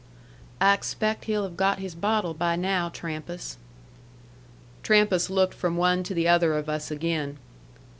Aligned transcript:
"I 0.59 0.75
expaict 0.75 1.25
he'll 1.25 1.43
have 1.43 1.55
got 1.55 1.77
his 1.77 1.93
bottle 1.93 2.33
by 2.33 2.55
now, 2.55 2.89
Trampas." 2.89 3.57
Trampas 4.81 5.29
looked 5.29 5.53
from 5.53 5.77
one 5.77 6.01
to 6.01 6.15
the 6.15 6.27
other 6.27 6.57
of 6.57 6.67
us 6.67 6.89
again. 6.89 7.37